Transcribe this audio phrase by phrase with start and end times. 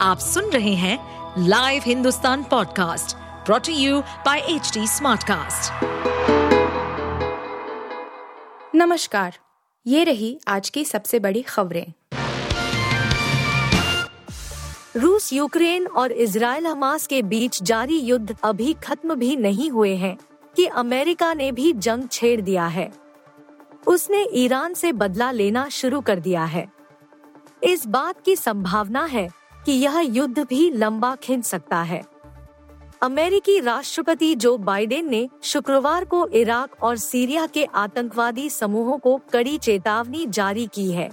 [0.00, 0.98] आप सुन रहे हैं
[1.38, 3.16] Live Hindustan podcast
[3.46, 5.72] brought to you by H Smartcast.
[8.74, 9.38] नमस्कार,
[9.86, 11.92] ये रही आज की सबसे बड़ी खबरें।
[14.96, 20.16] रूस, यूक्रेन और इसराइल हमास के बीच जारी युद्ध अभी खत्म भी नहीं हुए हैं
[20.56, 22.92] कि अमेरिका ने भी जंग छेड़ दिया है।
[23.86, 26.68] उसने ईरान से बदला लेना शुरू कर दिया है।
[27.62, 32.02] इस बात की संभावना है कि यह युद्ध भी लंबा खिंच सकता है।
[33.02, 39.58] अमेरिकी राष्ट्रपति जो बाइडेन ने शुक्रवार को इराक और सीरिया के आतंकवादी समूहों को कड़ी
[39.58, 41.10] चेतावनी जारी की है।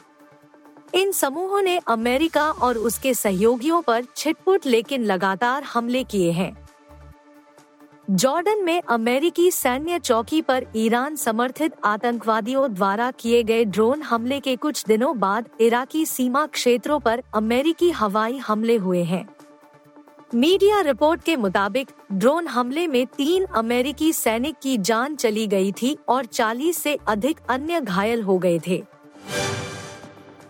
[0.94, 6.63] इन समूहों ने अमेरिका और उसके सहयोगियों पर छिटपुट लेकिन लगातार हमले किए हैं।
[8.12, 14.56] जॉर्डन में अमेरिकी सैन्य चौकी पर ईरान समर्थित आतंकवादियों द्वारा किए गए ड्रोन हमले के
[14.56, 19.26] कुछ दिनों बाद इराकी सीमा क्षेत्रों पर अमेरिकी हवाई हमले हुए हैं।
[20.36, 25.98] मीडिया रिपोर्ट के मुताबिक, ड्रोन हमले में तीन अमेरिकी सैनिक की जान चली गई थी
[26.08, 28.84] और 40 से अधिक अन्य घायल हो गए थे।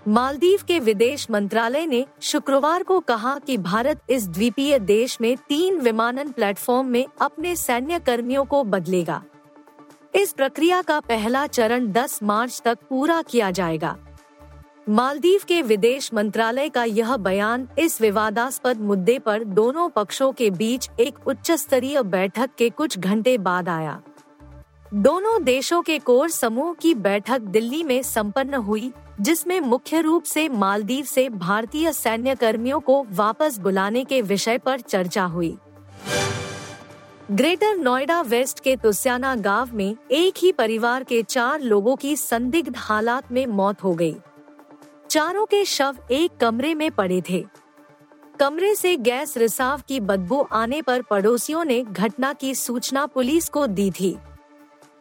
[0.07, 5.79] मालदीव के विदेश मंत्रालय ने शुक्रवार को कहा कि भारत इस द्वीपीय देश में तीन
[5.79, 9.23] विमानन प्लेटफॉर्म में अपने सैन्य कर्मियों को बदलेगा।
[10.15, 13.97] इस प्रक्रिया का पहला चरण 10 मार्च तक पूरा किया जाएगा।
[14.89, 20.89] मालदीव के विदेश मंत्रालय का यह बयान इस विवादास्पद मुद्दे पर दोनों पक्षों के बीच
[20.99, 24.01] एक उच्च स्तरीय बैठक के कुछ घंटे बाद आया।
[24.95, 28.91] दोनों देशों के कोर समूह की बैठक दिल्ली में संपन्न हुई,
[29.21, 34.79] जिसमें मुख्य रूप से मालदीव से भारतीय सैन्य कर्मियों को वापस बुलाने के विषय पर
[34.79, 35.57] चर्चा हुई।
[37.31, 42.73] ग्रेटर नोएडा वेस्ट के तुस्याना गाँव में एक ही परिवार के चार लोगों की संदिग्ध
[42.77, 44.15] हालात में मौत हो गई।
[45.09, 47.45] चारों के शव एक कमरे में पड़े थे।
[48.39, 53.67] कमरे से गैस रिसाव की बदबू आने पर पड़ोसियों ने घटना की सूचना पुलिस को
[53.67, 54.17] दी थी।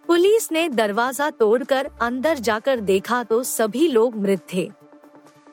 [0.09, 4.71] पुलिस ने दरवाज़ा तोड़कर अंदर जाकर देखा तो सभी लोग मृत थे।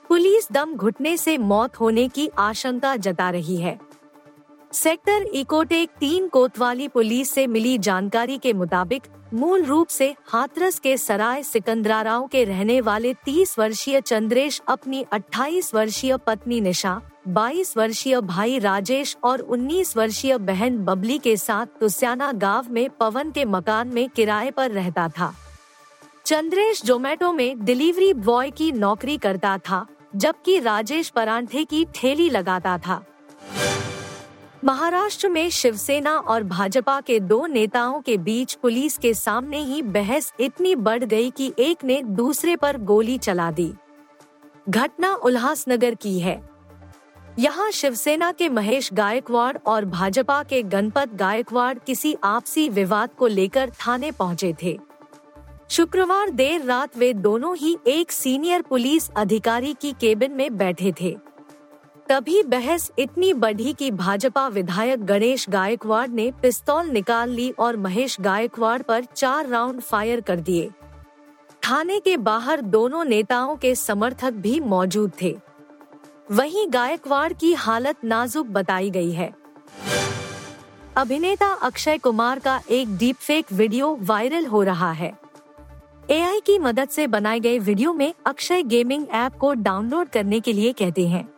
[0.10, 3.78] पुलिस दम घुटने से मौत होने की आशंका जता रही है।
[4.74, 9.04] सेक्टर इकोटेक तीन कोतवाली पुलिस से मिली जानकारी के मुताबिक,
[9.34, 15.74] मूल रूप से हाथरस के सराय सिकंदराराव के रहने वाले 30 वर्षीय चंद्रेश, अपनी 28
[15.74, 22.32] वर्षीय पत्नी निशा 22 वर्षीय भाई राजेश और 19 वर्षीय बहन बबली के साथ तुस्याना
[22.32, 25.34] गाँव में पवन के मकान में किराए पर रहता था।
[26.26, 32.78] चंद्रेश जोमेटो में डिलीवरी बॉय की नौकरी करता था, जबकि राजेश परांठे की ठेली लगाता
[32.78, 33.06] था।
[34.66, 40.34] महाराष्ट्र में शिवसेना और भाजपा के दो नेताओं के बीच पुलिस के सामने ही बहस
[40.40, 43.74] इतनी बढ़ गई कि एक ने दूसरे पर गोली चला दी।
[44.70, 46.50] घटना उल्लासनगर की है।
[47.40, 53.70] यहाँ शिवसेना के महेश गायकवाड़ और भाजपा के गणपत गायकवाड़ किसी आपसी विवाद को लेकर
[53.70, 54.80] थाने पहुँचे थे।
[55.70, 61.18] शुक्रवार देर रात वे दोनों ही एक सीनियर पुलिस अधिकारी की केबिन में बैठे थे।
[62.10, 68.16] तभी बहस इतनी बढ़ी कि भाजपा विधायक गणेश गायकवाड़ ने पिस्तौल निकाल ली और महेश
[68.22, 70.70] गायकवाड़ पर चार राउंड फायर कर दिए।
[71.64, 75.36] थाने के बाहर दोनों नेताओं के समर्थक भी मौजूद थे।
[76.32, 79.32] वहीं गायकवाड़ की हालत नाजुक बताई गई है।
[80.98, 85.18] अभिनेता अक्षय कुमार का एक डीप फेक वीडियो वायरल हो रहा है।
[86.10, 90.54] एआई की मदद से बनाए गए वीडियो में अक्षय गेमिंग ऐप को डाउनलोड करने के
[90.54, 91.30] लिए कहते हैं।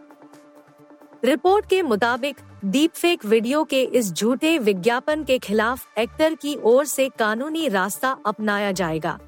[1.25, 6.85] रिपोर्ट के मुताबिक डीप फेक वीडियो के इस झूठे विज्ञापन के खिलाफ एक्टर की ओर
[6.85, 9.19] से कानूनी रास्ता अपनाया जाएगा।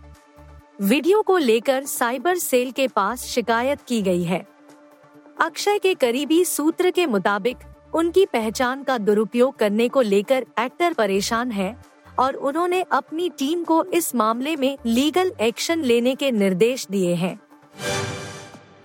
[0.81, 4.47] वीडियो को लेकर साइबर सेल के पास शिकायत की गई है।
[5.41, 7.57] अक्षय के करीबी सूत्र के मुताबिक,
[7.93, 11.75] उनकी पहचान का दुरुपयोग करने को लेकर एक्टर परेशान है
[12.19, 17.39] और उन्होंने अपनी टीम को इस मामले में लीगल एक्शन लेने के निर्देश दिए हैं।